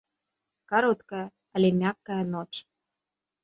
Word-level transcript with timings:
Кароткая, 0.71 1.21
але 1.55 1.69
мяккая 1.81 2.21
ноч. 2.33 2.51